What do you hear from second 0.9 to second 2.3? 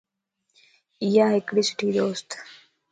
ايا ھڪڙي سٺي دوستَ